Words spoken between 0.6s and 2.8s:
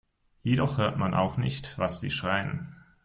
hört man auch nicht, was sie schreien.